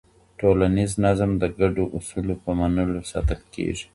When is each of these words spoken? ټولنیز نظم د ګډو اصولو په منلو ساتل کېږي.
ټولنیز 0.39 0.91
نظم 1.05 1.31
د 1.41 1.43
ګډو 1.59 1.85
اصولو 1.97 2.35
په 2.43 2.51
منلو 2.59 2.99
ساتل 3.11 3.41
کېږي. 3.55 3.85